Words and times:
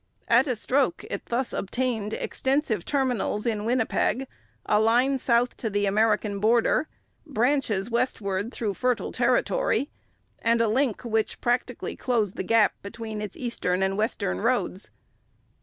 At 0.27 0.47
a 0.47 0.55
stroke 0.55 1.05
it 1.11 1.27
thus 1.27 1.53
obtained 1.53 2.13
extensive 2.13 2.83
terminals 2.85 3.45
in 3.45 3.65
Winnipeg, 3.65 4.25
a 4.65 4.79
line 4.79 5.19
south 5.19 5.55
to 5.57 5.69
the 5.69 5.85
American 5.85 6.39
border, 6.39 6.87
branches 7.23 7.91
westward 7.91 8.51
through 8.51 8.73
fertile 8.73 9.11
territory, 9.11 9.91
and 10.39 10.59
a 10.59 10.67
link 10.67 11.03
which 11.03 11.39
practically 11.39 11.95
closed 11.95 12.35
the 12.35 12.41
gap 12.41 12.73
between 12.81 13.21
its 13.21 13.37
eastern 13.37 13.83
and 13.83 13.93
its 13.93 13.97
western 13.99 14.39
roads. 14.41 14.89